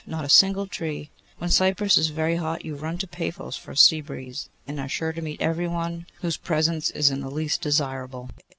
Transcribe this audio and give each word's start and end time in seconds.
Not 0.07 0.25
a 0.25 0.29
single 0.29 0.65
tree! 0.65 1.11
When 1.37 1.51
Cyprus 1.51 1.95
is 1.95 2.07
very 2.07 2.37
hot, 2.37 2.65
you 2.65 2.73
run 2.73 2.97
to 2.97 3.07
Paphos 3.07 3.55
for 3.55 3.69
a 3.69 3.77
sea 3.77 4.01
breeze, 4.01 4.49
and 4.65 4.79
are 4.79 4.89
sure 4.89 5.13
to 5.13 5.21
meet 5.21 5.39
every 5.39 5.67
one 5.67 6.07
whose 6.21 6.37
presence 6.37 6.89
is 6.89 7.11
in 7.11 7.21
the 7.21 7.29
least 7.29 7.61
desirable. 7.61 8.31